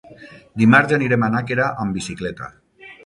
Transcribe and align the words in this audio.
Dimarts 0.61 0.95
anirem 0.97 1.27
a 1.27 1.29
Nàquera 1.35 1.67
amb 1.85 1.99
bicicleta. 1.99 2.51